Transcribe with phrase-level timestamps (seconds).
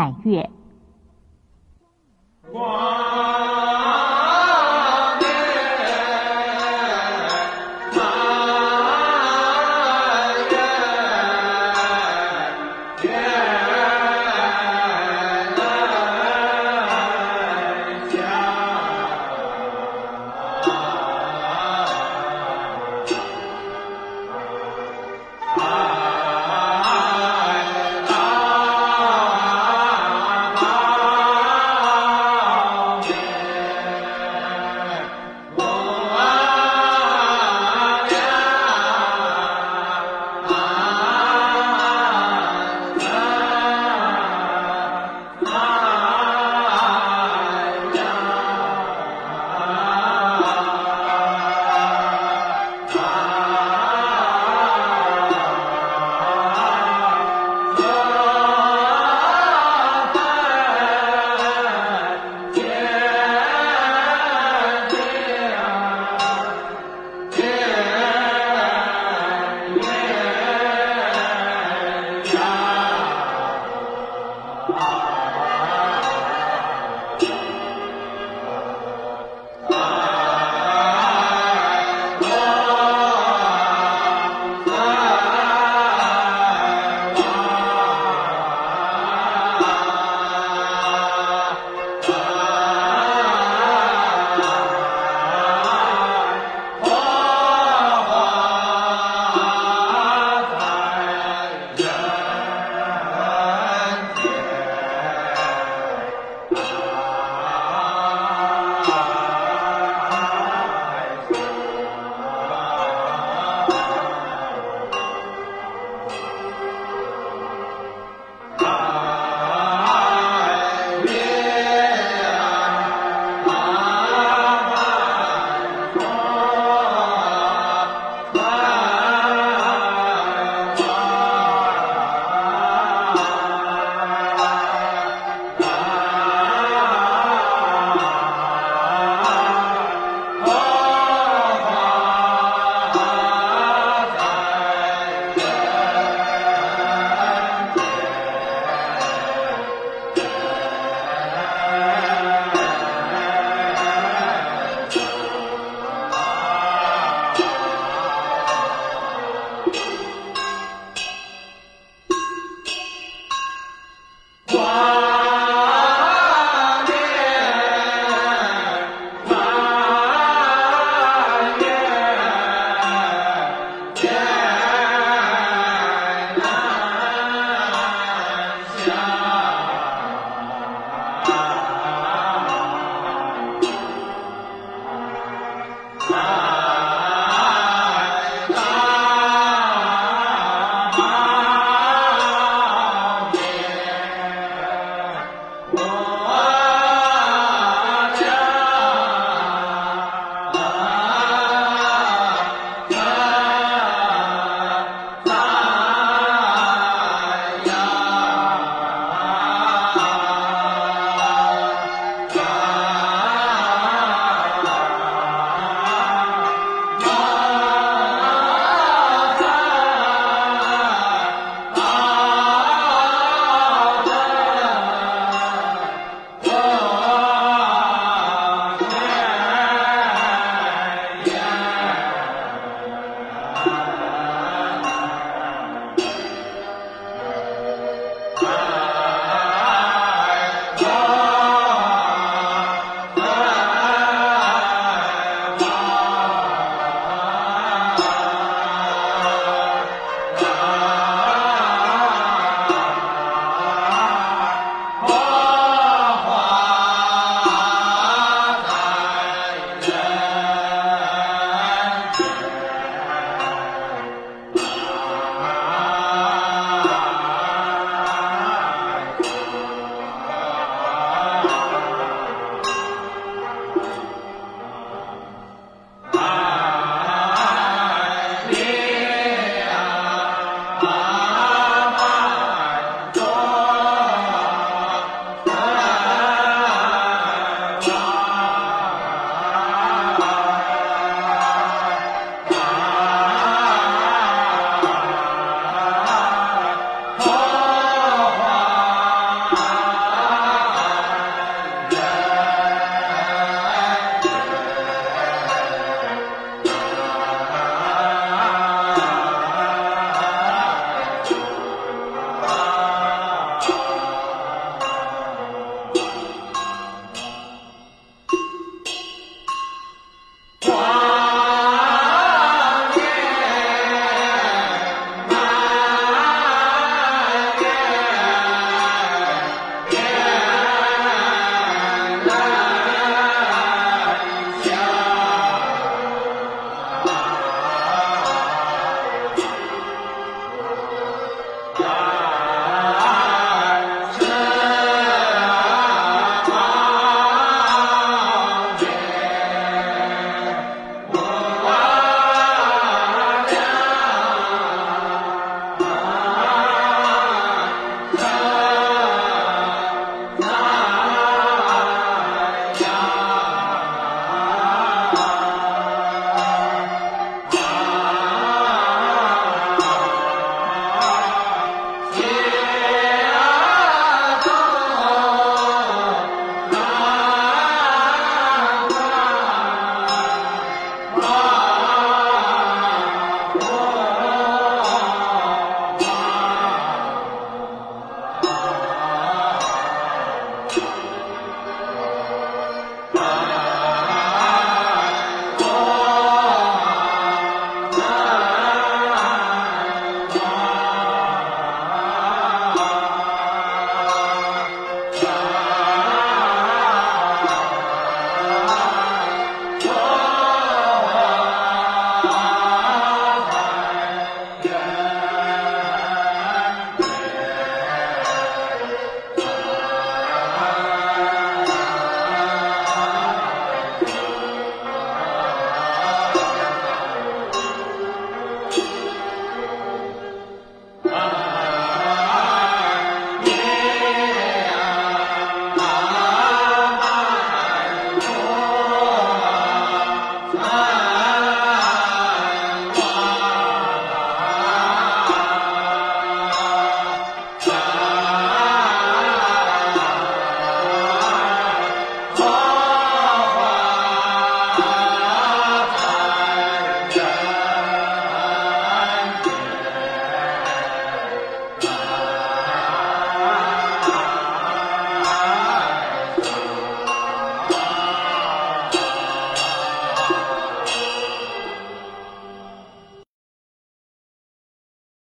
[0.00, 0.48] 满月。
[2.50, 2.99] 光